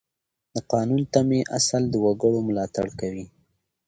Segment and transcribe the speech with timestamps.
[0.53, 3.25] د قانوني تمې اصل د وګړو ملاتړ کوي.